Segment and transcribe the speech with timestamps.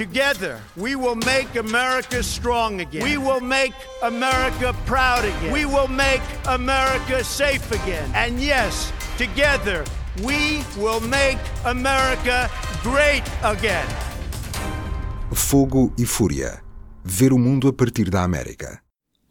[0.00, 3.02] Together, we will make America strong again.
[3.02, 5.52] We will make America proud again.
[5.52, 8.10] We will make America safe again.
[8.14, 9.84] And yes, together,
[10.24, 11.36] we will make
[11.66, 12.48] America
[12.82, 13.86] great again.
[15.34, 16.62] Fogo e Fúria.
[17.04, 18.80] Ver o mundo a partir da América.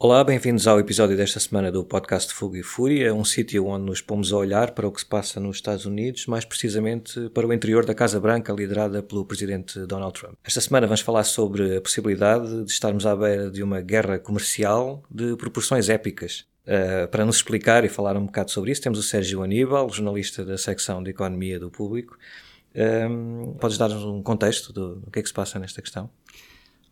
[0.02, 4.00] Olá, bem-vindos ao episódio desta semana do podcast Fogo e Fúria, um sítio onde nos
[4.00, 7.52] pomos a olhar para o que se passa nos Estados Unidos, mais precisamente para o
[7.52, 10.36] interior da Casa Branca, liderada pelo presidente Donald Trump.
[10.42, 15.04] Esta semana vamos falar sobre a possibilidade de estarmos à beira de uma guerra comercial
[15.12, 16.46] de proporções épicas.
[16.66, 20.46] Uh, para nos explicar e falar um bocado sobre isso, temos o Sérgio Aníbal, jornalista
[20.46, 22.18] da secção de Economia do Público.
[22.74, 26.10] Um, podes dar-nos um contexto do, do, que é que se passa nesta questão?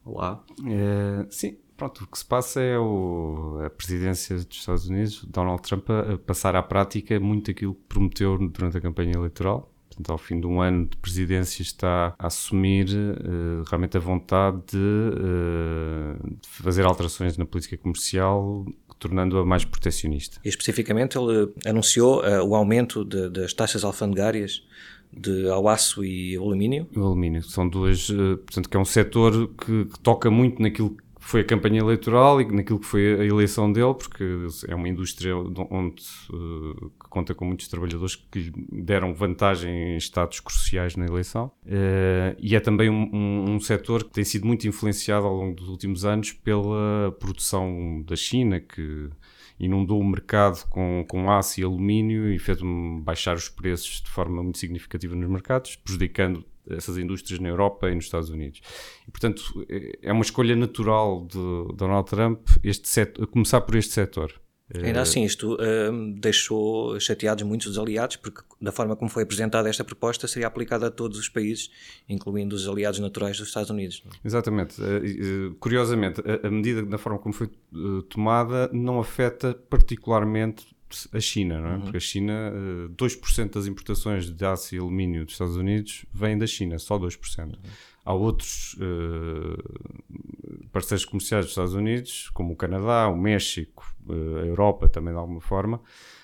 [0.03, 0.43] Olá.
[0.59, 5.61] Uh, sim, Pronto, o que se passa é o, a presidência dos Estados Unidos, Donald
[5.61, 9.71] Trump, a, passar à prática muito aquilo que prometeu durante a campanha eleitoral.
[9.87, 14.57] Portanto, ao fim de um ano de presidência, está a assumir uh, realmente a vontade
[14.71, 18.65] de, uh, de, fazer alterações na política comercial,
[18.97, 20.39] tornando-a mais proteccionista.
[20.43, 24.63] E especificamente, ele anunciou uh, o aumento de, das taxas alfandegárias
[25.11, 26.87] de, ao aço e ao alumínio?
[26.95, 27.43] O alumínio.
[27.43, 31.81] São duas, portanto, que é um setor que, que toca muito naquilo foi a campanha
[31.81, 34.23] eleitoral e naquilo que foi a eleição dele, porque
[34.65, 40.39] é uma indústria onde uh, conta com muitos trabalhadores que lhe deram vantagem em estados
[40.39, 41.51] cruciais na eleição.
[41.65, 45.53] Uh, e é também um, um, um, setor que tem sido muito influenciado ao longo
[45.53, 49.09] dos últimos anos pela produção da China, que
[49.59, 54.41] inundou o mercado com, com aço e alumínio e fez-me baixar os preços de forma
[54.41, 58.61] muito significativa nos mercados, prejudicando essas indústrias na Europa e nos Estados Unidos.
[59.07, 59.43] E, portanto,
[60.01, 64.33] é uma escolha natural de Donald Trump este setor, começar por este setor.
[64.75, 69.69] Ainda assim, isto uh, deixou chateados muitos dos aliados, porque da forma como foi apresentada
[69.69, 71.71] esta proposta seria aplicada a todos os países,
[72.09, 74.03] incluindo os aliados naturais dos Estados Unidos.
[74.25, 74.81] Exatamente.
[74.81, 80.65] Uh, curiosamente, a, a, medida da forma como foi uh, tomada não afeta particularmente
[81.11, 81.73] a China, não é?
[81.75, 81.81] Uhum.
[81.81, 82.53] Porque a China,
[82.95, 86.97] 2% eh, das importações de aço e alumínio dos Estados Unidos vêm da China, só
[86.97, 87.45] 2%.
[87.45, 87.51] Uhum.
[88.05, 89.61] Há outros uh,
[90.71, 95.19] parceiros comerciais dos Estados Unidos, como o Canadá, o México, uh, a Europa também de
[95.19, 95.81] alguma forma,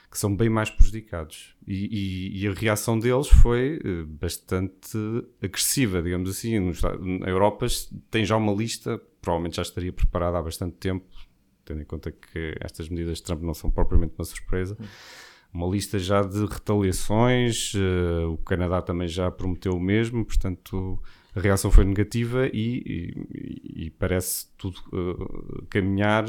[0.10, 1.56] que são bem mais prejudicados.
[1.68, 4.98] E, e, e a reação deles foi uh, bastante
[5.42, 6.58] agressiva, digamos assim.
[6.58, 7.66] Nos, na Europa
[8.10, 11.06] tem já uma lista, provavelmente já estaria preparada há bastante tempo,
[11.66, 14.78] tendo em conta que estas medidas de Trump não são propriamente uma surpresa.
[15.54, 21.00] Uma lista já de retaliações, uh, o Canadá também já prometeu o mesmo, portanto
[21.36, 26.26] a reação foi negativa e, e, e parece tudo uh, caminhar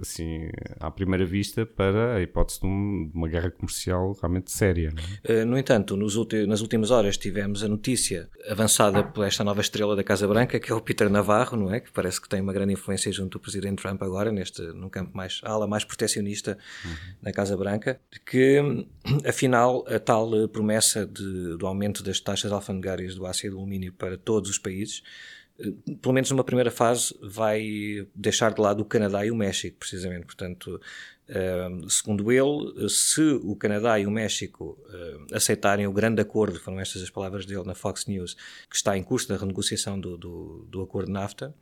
[0.00, 0.48] assim
[0.78, 4.92] à primeira vista para a hipótese de, um, de uma guerra comercial realmente séria.
[5.28, 10.04] Uh, no entanto, nas últimas horas tivemos a notícia avançada por esta nova estrela da
[10.04, 11.80] Casa Branca, que é o Peter Navarro, não é?
[11.80, 15.16] Que parece que tem uma grande influência junto do presidente Trump agora neste num campo
[15.16, 16.94] mais ala mais protecionista uhum.
[17.22, 18.86] na Casa Branca, que
[19.26, 23.92] afinal a tal promessa de, do aumento das taxas alfandegárias do aço e do alumínio
[23.92, 25.35] para todos os países, eh,
[26.00, 30.26] pelo menos numa primeira fase, vai deixar de lado o Canadá e o México, precisamente.
[30.26, 30.80] Portanto,
[31.28, 36.80] eh, segundo ele, se o Canadá e o México eh, aceitarem o grande acordo, foram
[36.80, 38.36] estas as palavras dele na Fox News,
[38.68, 41.54] que está em curso da renegociação do, do, do acordo NAFTA,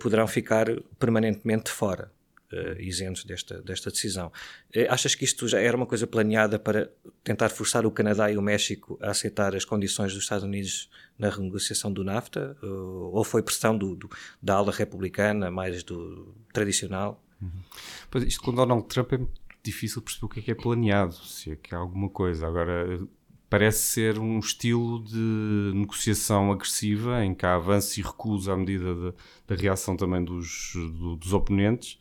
[0.00, 0.66] poderão ficar
[0.98, 2.12] permanentemente fora
[2.52, 4.32] uh, isentos desta, desta decisão.
[4.74, 6.90] Uh, achas que isto já era uma coisa planeada para
[7.22, 11.30] tentar forçar o Canadá e o México a aceitar as condições dos Estados Unidos na
[11.30, 12.56] renegociação do NAFTA?
[12.62, 14.10] Uh, ou foi pressão do, do,
[14.42, 17.22] da ala republicana, mais do tradicional?
[17.40, 17.62] Uhum.
[18.10, 19.20] Pois isto com Donald Trump é
[19.62, 22.46] difícil perceber o que é que é planeado, se é que há alguma coisa.
[22.46, 23.06] Agora,
[23.48, 29.14] parece ser um estilo de negociação agressiva em que há avanço e recusa à medida
[29.46, 31.98] da reação também dos, do, dos oponentes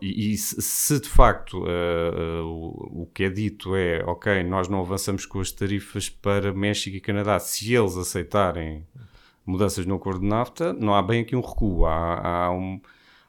[0.00, 4.80] e, e se de facto uh, o, o, que é dito é, ok, nós não
[4.80, 8.86] avançamos com as tarifas para México e Canadá, se eles aceitarem
[9.44, 12.80] mudanças no acordo de NAFTA, não há bem aqui um recuo, há, há um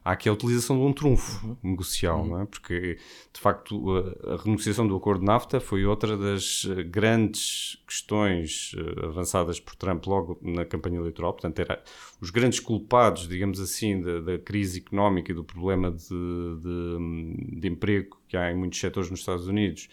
[0.03, 1.57] há aqui a utilização de um trunfo uhum.
[1.63, 2.27] negocial, uhum.
[2.27, 2.45] não é?
[2.45, 2.97] Porque,
[3.33, 8.73] de facto, a, a, renegociação do acordo de NAFTA foi outra das eh, grandes questões
[8.73, 11.33] uh, avançadas por Trump logo na campanha eleitoral.
[11.33, 11.83] Portanto, era
[12.21, 17.67] os grandes culpados, digamos assim, da, da crise económica e do problema de, de, de
[17.67, 19.89] emprego que há em muitos setores nos Estados Unidos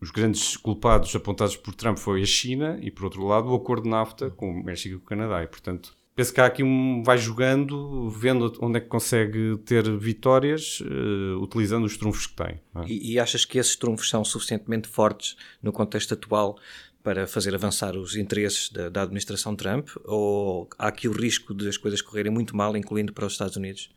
[0.00, 3.82] os grandes culpados apontados por Trump foi a China e, por outro lado, o acordo
[3.82, 5.42] de NAFTA com o México e o Canadá.
[5.42, 7.00] E, portanto, penso que há aqui um.
[7.04, 12.60] vai jogando, vendo onde é que consegue ter vitórias, uh, utilizando os trunfos que tem.
[12.74, 12.88] É?
[12.88, 16.58] E, e, achas que esses trunfos são suficientemente fortes no contexto atual
[17.04, 19.90] para fazer avançar os interesses da, da administração Trump?
[20.04, 23.54] Ou há aqui o risco de as coisas correrem muito mal, incluindo para os Estados
[23.54, 23.88] Unidos?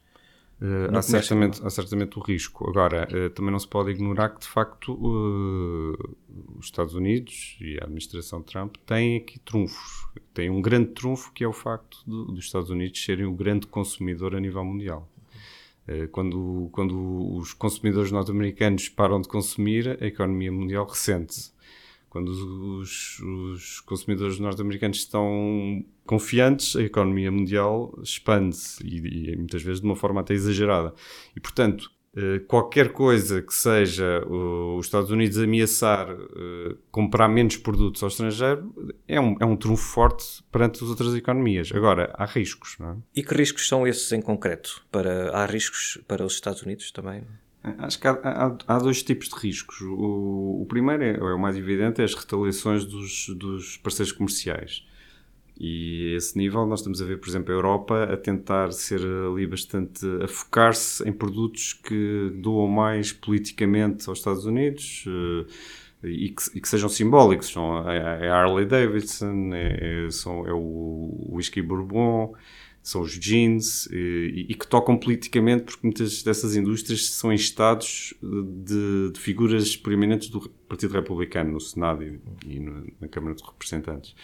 [0.62, 2.70] Uh, há, certamente, há certamente o risco.
[2.70, 6.16] Agora, uh, também não se pode ignorar que, de facto, uh,
[6.60, 10.06] os Estados Unidos e a administração Trump têm aqui trunfos.
[10.34, 14.36] Tem um grande trunfo que é o facto dos Estados Unidos serem o grande consumidor
[14.36, 15.10] a nível mundial.
[16.12, 21.52] Quando, quando os consumidores norte-americanos param de consumir, a economia mundial ressente-se.
[22.12, 22.28] Quando
[22.82, 29.88] os, os consumidores norte-americanos estão confiantes, a economia mundial expande-se e, e, muitas vezes de
[29.88, 30.94] uma forma até exagerada.
[31.34, 32.01] E, portanto, eh,
[32.48, 38.74] qualquer coisa que seja os Estados Unidos ameaçar eh, comprar menos produtos ao estrangeiro
[39.08, 41.72] é um, é um trunfo forte perante as outras economias.
[41.74, 42.96] Agora, há riscos, não é?
[43.16, 44.86] E que riscos são esses em concreto?
[44.92, 47.24] Para, há riscos para os Estados Unidos também?
[47.64, 49.80] Acho que há, há, há, dois tipos de riscos.
[49.82, 54.86] O, o primeiro é, é, o mais evidente, é as retaliações dos, dos parceiros comerciais.
[55.60, 59.02] E a esse nível nós estamos a ver, por exemplo, a Europa a tentar ser
[59.02, 65.46] ali bastante, a focar-se em produtos que doam mais politicamente aos Estados Unidos uh,
[66.04, 67.50] e, que, e, que, sejam simbólicos.
[67.50, 72.34] São a, a Harley Davidson, é, é, são, é o Whisky Bourbon,
[72.82, 78.16] são os jeans e, e, que tocam politicamente porque muitas dessas indústrias são em estados
[78.22, 83.44] de, de figuras proeminentes do Partido Republicano no Senado e, e no, na Câmara dos
[83.44, 84.16] Representantes.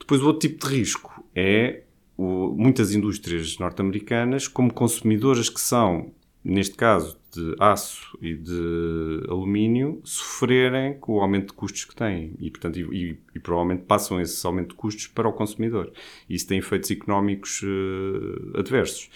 [0.00, 1.84] Depois o outro tipo de risco é
[2.16, 6.12] o, muitas indústrias norte-americanas como consumidoras que são
[6.44, 12.34] neste caso de aço e de alumínio, sofrerem com o aumento de custos que têm
[12.38, 15.92] e, portanto, e, e, provavelmente passam esse aumento de custos para o consumidor.
[16.28, 19.10] Isso tem efeitos económicos uh, adversos.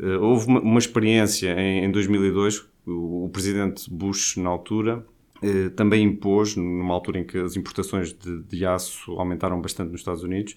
[0.00, 5.06] Uh, houve uma, uma experiência em, em 2002, o, o, presidente Bush, na altura,
[5.42, 10.00] uh, também impôs, numa altura em que as importações de, de aço aumentaram bastante nos
[10.00, 10.54] Estados Unidos,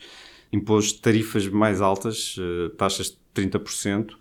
[0.51, 2.35] impôs tarifas mais altas,
[2.77, 4.11] taxas de 30%,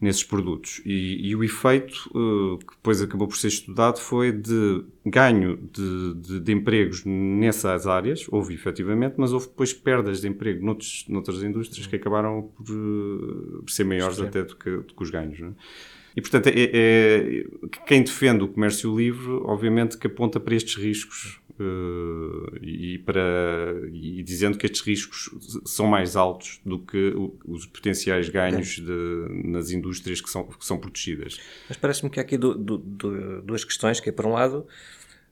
[0.00, 0.80] nesses produtos.
[0.84, 6.14] E, e o efeito uh, que depois acabou por ser estudado foi de ganho de,
[6.14, 11.42] de, de, empregos nessas áreas, houve efetivamente, mas houve depois perdas de emprego noutros, noutras
[11.42, 15.38] indústrias que acabaram por, uh, por ser maiores até do que, do que, os ganhos.
[15.38, 15.52] Não é?
[16.16, 17.44] E, portanto, é, é,
[17.86, 24.22] quem defende o comércio livre, obviamente, que aponta para estes riscos uh, e, para, e
[24.22, 25.30] dizendo que estes riscos
[25.64, 27.14] são mais altos do que
[27.44, 31.38] os potenciais ganhos de, nas indústrias que são, que são protegidas.
[31.68, 34.66] Mas parece-me que há aqui do, do, do, duas questões, que é, por um lado,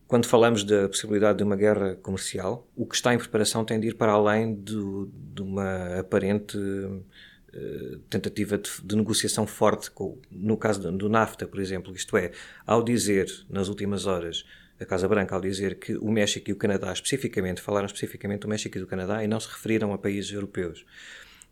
[0.07, 3.89] quando falamos da possibilidade de uma guerra comercial, o que está em preparação tem de
[3.89, 6.57] ir para além de, de uma aparente
[8.11, 12.33] tentativa de, de, negociação forte, com, no caso do, NAFTA, por exemplo, isto é,
[12.67, 14.45] ao dizer, nas últimas horas,
[14.81, 18.49] a Casa Branca, ao dizer que o México e o Canadá, especificamente, falaram especificamente do
[18.49, 20.85] México e do Canadá e não se referiram a países europeus,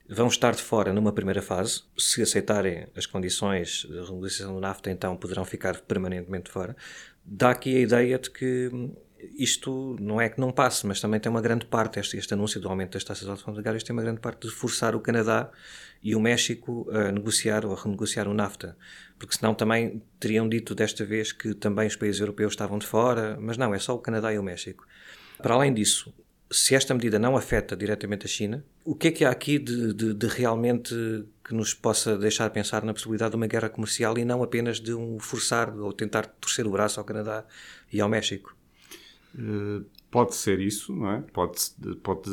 [0.08, 1.82] vão estar de fora numa primeira fase.
[1.98, 6.76] Se aceitarem as condições de renegociação do NAFTA, então poderão ficar permanentemente fora.
[7.24, 8.70] Dá aqui a ideia de que
[9.34, 12.60] isto não é que não passe, mas também tem uma grande parte, este, este anúncio
[12.60, 15.50] do aumento das taxas alfandegárias tem uma grande parte de forçar o Canadá
[16.02, 18.76] e o México a negociar ou a renegociar o NAFTA.
[19.18, 23.36] Porque senão também teriam dito desta vez que também os países europeus estavam de fora,
[23.40, 24.86] mas não, é só o Canadá e o México.
[25.38, 26.14] Para além disso,
[26.50, 29.92] se esta medida não afeta diretamente a China, o que é que há aqui de,
[29.92, 30.94] de, de, realmente
[31.44, 34.94] que nos possa deixar pensar na possibilidade de uma guerra comercial e não apenas de
[34.94, 37.44] um forçar ou tentar torcer o braço ao Canadá
[37.92, 38.56] e ao México?
[39.38, 41.20] Uh, pode ser isso, não é?
[41.32, 41.58] Pode,
[42.02, 42.30] pode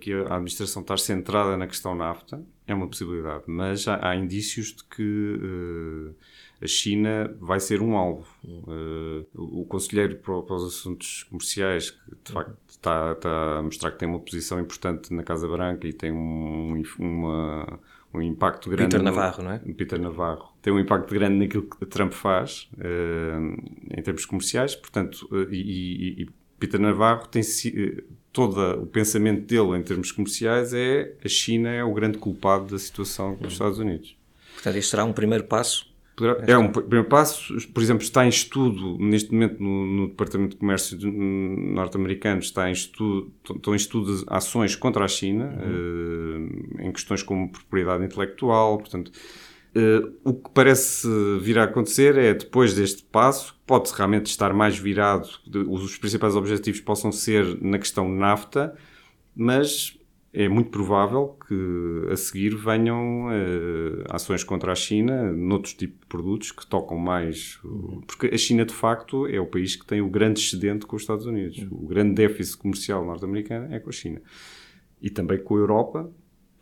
[0.00, 4.74] que a administração estar centrada na questão NAFTA, é uma possibilidade, mas há, há indícios
[4.74, 6.14] de que uh,
[6.60, 8.26] a China vai ser um alvo.
[8.44, 13.92] Uh, o, conselheiro para, para, os assuntos comerciais, que de facto está, está, a mostrar
[13.92, 17.78] que tem uma posição importante na Casa Branca e tem um, uma,
[18.12, 18.90] um impacto grande.
[18.90, 19.58] Peter Navarro, no, não é?
[19.58, 20.52] Peter Navarro.
[20.60, 26.22] Tem um impacto grande naquilo que Trump faz uh, em termos comerciais, portanto, e, e,
[26.22, 27.42] e Peter Navarro tem
[28.32, 32.78] todo o pensamento dele em termos comerciais é a China é o grande culpado da
[32.78, 34.16] situação dos Estados Unidos.
[34.54, 35.86] Portanto, este será um primeiro passo?
[36.46, 37.54] É um primeiro passo.
[37.74, 42.72] Por exemplo, está em estudo, neste momento, no, no Departamento de Comércio norte-americano, está em
[42.72, 46.48] estudo, estão em estudo ações contra a China, uhum.
[46.80, 49.12] uh, em questões como propriedade intelectual, portanto,
[49.76, 51.06] Uh, o que parece
[51.42, 56.34] vir a acontecer é, depois deste passo, pode realmente estar mais virado, de, os principais
[56.34, 58.74] objetivos possam ser na questão NAFTA,
[59.34, 59.98] mas
[60.32, 66.06] é muito provável que a seguir venham uh, ações contra a China noutros tipos de
[66.06, 67.58] produtos que tocam mais.
[68.06, 71.02] Porque a China, de facto, é o país que tem o grande excedente com os
[71.02, 71.66] Estados Unidos.
[71.70, 74.20] O grande déficit comercial norte-americano é com a China.
[75.00, 76.10] E também com a Europa.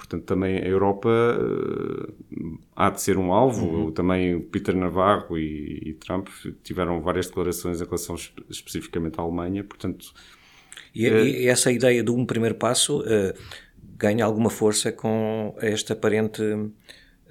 [0.04, 3.66] Portanto, também a Europa uh, há de ser um alvo.
[3.66, 3.90] Uhum.
[3.90, 6.28] Também Peter Navarro e, e, Trump
[6.62, 8.14] tiveram várias declarações em relação
[8.50, 9.64] especificamente à Alemanha.
[9.64, 10.12] Portanto.
[10.94, 13.02] E, uh, e essa ideia de um primeiro passo
[13.96, 16.42] ganha alguma força com este aparente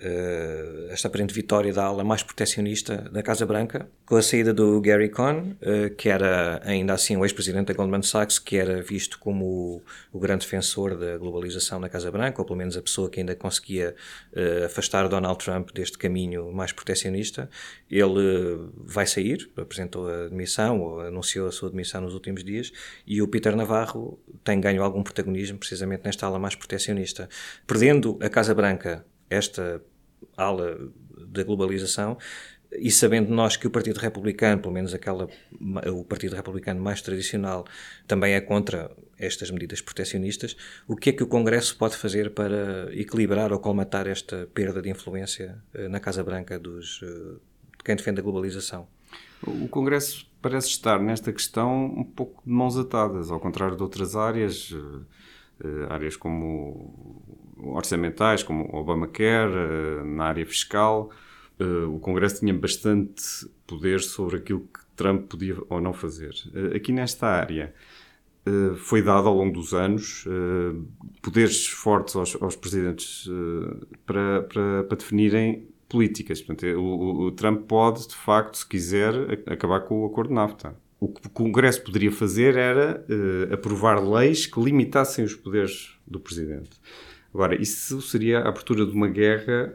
[0.04, 4.80] uh, esta aparente vitória da ala mais protecionista da Casa Branca, com a saída do
[4.82, 9.18] Gary Cohn, uh, que era ainda assim o ex-presidente da Goldman Sachs, que era visto
[9.18, 9.82] como o,
[10.12, 13.36] o, grande defensor da globalização na Casa Branca, ou pelo menos a pessoa que ainda
[13.36, 13.96] conseguia
[14.34, 17.50] uh, afastar Donald Trump deste caminho mais protecionista.
[17.90, 22.72] Ele vai sair, apresentou a demissão, ou anunciou a sua demissão nos últimos dias,
[23.08, 27.30] e o Peter Navarro tem ganho algum protagonismo precisamente nesta ala mais protecionista.
[27.66, 29.82] Perdendo a Casa Branca esta
[30.38, 30.78] ala
[31.28, 32.18] da globalização,
[32.78, 35.28] e sabendo nós que o Partido Republicano, pelo menos aquela,
[35.92, 37.66] o Partido Republicano mais tradicional,
[38.08, 40.56] também é contra estas medidas proteccionistas,
[40.88, 44.90] o que é que o Congresso pode fazer para equilibrar ou colmatar esta perda de
[44.90, 47.08] influência eh, na Casa Branca dos, eh,
[47.78, 48.88] de quem defende a globalização?
[49.46, 54.16] O Congresso parece estar nesta questão um pouco de mãos atadas, ao contrário de outras
[54.16, 54.74] áreas,
[55.64, 61.10] eh, áreas como orçamentais, como o Obamacare, eh, na área fiscal.
[61.60, 63.24] Eh, o Congresso tinha bastante
[63.66, 66.34] poder sobre aquilo que Trump podia ou não fazer.
[66.54, 67.74] Eh, aqui nesta área
[68.76, 70.26] foi dado ao longo dos anos
[71.22, 73.26] poderes fortes aos, aos presidentes
[74.06, 76.42] para, para, para, definirem políticas.
[76.42, 79.14] Portanto, o, o, Trump pode, de facto, se quiser,
[79.48, 80.76] acabar com o acordo NAFTA.
[81.00, 83.06] O que o Congresso poderia fazer era
[83.50, 86.72] aprovar leis que limitassem os poderes do presidente.
[87.34, 89.74] Agora, isso seria a abertura de uma guerra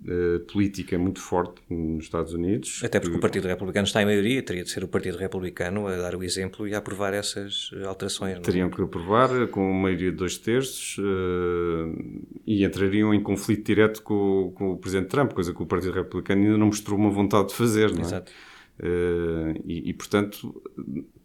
[0.00, 2.80] uh, política muito forte nos Estados Unidos.
[2.82, 3.18] Até porque que...
[3.18, 6.24] o Partido Republicano está em maioria, teria de ser o Partido Republicano a dar o
[6.24, 8.36] exemplo e a aprovar essas alterações.
[8.36, 8.40] É?
[8.40, 14.02] Teriam que aprovar com uma maioria de dois terços uh, e entrariam em conflito direto
[14.02, 17.48] com, com, o Presidente Trump, coisa que o Partido Republicano ainda não mostrou uma vontade
[17.48, 17.92] de fazer.
[17.92, 18.02] Não é?
[18.02, 18.32] Exato.
[18.78, 20.62] Uh, e, e, portanto,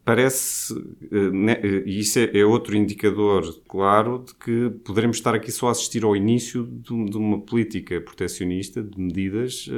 [0.06, 0.74] parece,
[1.12, 5.52] eh, né, eh, e isso é, é, outro indicador claro de que poderemos estar aqui
[5.52, 9.70] só a assistir ao início de, de uma política protecionista, de medidas,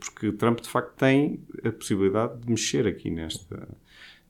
[0.00, 3.68] porque Trump de facto tem a possibilidade de mexer aqui nesta,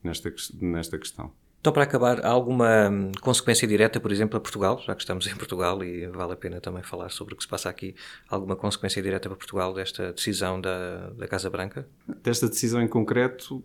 [0.03, 1.33] nesta, nesta questão.
[1.61, 5.27] Então, para acabar, há alguma hum, consequência direta, por exemplo, a Portugal, já que estamos
[5.29, 7.95] em Portugal e vale a pena também falar sobre o que se passa aqui,
[8.29, 11.89] alguma consequência direta para Portugal desta decisão da, da Casa Branca?
[12.23, 13.63] Desta decisão em concreto,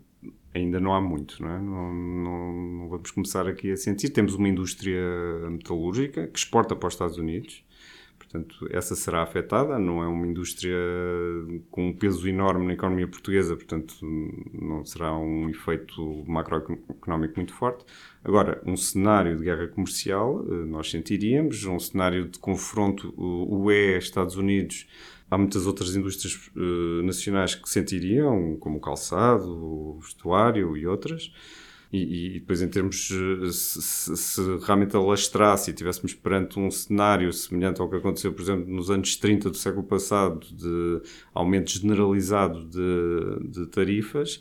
[0.53, 1.59] ainda não há muito, não, é?
[1.59, 4.09] não, não, não, vamos começar aqui a sentir.
[4.09, 5.01] Temos uma indústria
[5.49, 7.63] metalúrgica que exporta para os Estados Unidos,
[8.33, 9.77] portanto, essa será afetada.
[9.77, 10.75] Não é uma indústria
[11.69, 13.93] com um peso enorme na economia portuguesa, portanto,
[14.51, 17.85] não será um efeito macroeconómico muito forte.
[18.23, 24.87] Agora, um cenário de guerra comercial, eh, nós sentiríamos, um cenário de confronto UE-Estados Unidos
[25.33, 31.33] Há muitas outras indústrias uh, nacionais que sentiriam, como o calçado, o vestuário e outras.
[31.93, 37.31] E, e depois, em termos, eh, se, se, realmente alastrasse e estivéssemos perante um cenário
[37.31, 41.01] semelhante ao que aconteceu, por exemplo, nos anos 30 do século passado, de
[41.35, 44.39] aumento generalizado de, de tarifas,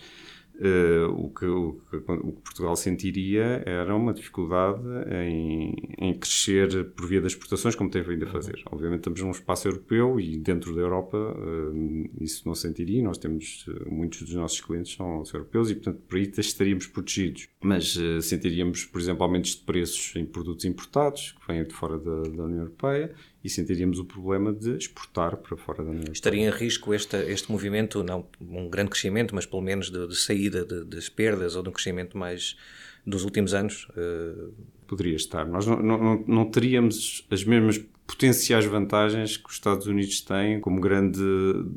[0.54, 6.90] Uh, o, que, o, que, o, que, Portugal sentiria era uma dificuldade em, em, crescer
[6.90, 8.62] por via das exportações, como tem vindo a fazer.
[8.70, 13.02] Obviamente estamos num espaço europeu e dentro da Europa uh, isso não sentiria.
[13.02, 16.86] Nós temos, uh, muitos dos nossos clientes são, são, europeus e, portanto, por aí estaríamos
[16.86, 17.48] protegidos.
[17.62, 22.22] Mas sentiríamos, por exemplo, aumentos de preços em produtos importados, que vêm de fora da,
[22.22, 26.12] da União Europeia, e sentiríamos o problema de exportar para fora da União Europeia.
[26.12, 30.16] Estaria em risco este, este movimento, não um grande crescimento, mas pelo menos de, de
[30.16, 32.56] saída de, das perdas ou de um crescimento mais
[33.06, 33.88] dos últimos anos?
[33.90, 34.52] Uh...
[34.86, 35.46] Poderia estar.
[35.46, 40.80] Nós não, não, não teríamos as mesmas potenciais vantagens que os Estados Unidos têm como
[40.80, 41.22] grande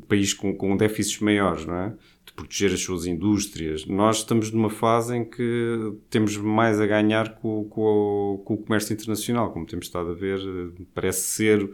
[0.06, 1.94] país com, com déficits maiores, não é?
[2.36, 3.86] Proteger as suas indústrias.
[3.86, 8.92] Nós estamos numa fase em que temos mais a ganhar com, com, com o comércio
[8.92, 10.38] internacional, como temos estado a ver,
[10.94, 11.64] parece ser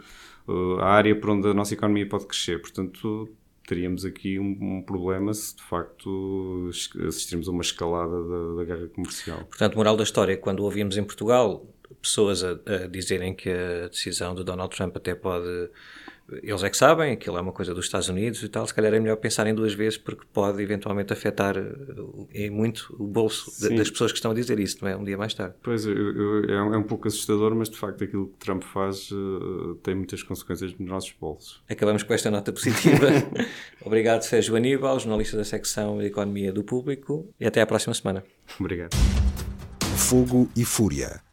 [0.46, 2.60] uh, a área por onde a nossa economia pode crescer.
[2.60, 3.28] Portanto,
[3.66, 6.70] teríamos aqui um, um, problema se de facto
[7.08, 9.44] assistirmos a uma escalada da, da, guerra comercial.
[9.44, 11.66] Portanto, moral da história, quando ouvimos em Portugal
[12.00, 15.70] pessoas a, a dizerem que a decisão de Donald Trump até pode
[16.42, 18.92] eles é que sabem, aquilo é uma coisa dos Estados Unidos e tal, se calhar
[18.92, 21.56] é melhor pensarem duas vezes porque pode eventualmente afetar
[22.32, 23.76] é muito o bolso Sim.
[23.76, 24.96] das pessoas que estão a dizer isso, não é?
[24.96, 25.54] Um dia mais tarde.
[25.62, 28.62] Pois, eu, eu, é, um, é, um, pouco assustador, mas de facto aquilo que Trump
[28.62, 31.62] faz uh, tem muitas consequências nos nossos bolsos.
[31.68, 33.08] Acabamos com esta nota positiva.
[33.84, 38.24] Obrigado, Sérgio Aníbal, jornalista da secção de Economia do Público, e até à próxima semana.
[38.58, 38.94] Obrigado.
[39.96, 41.31] Fogo e Fúria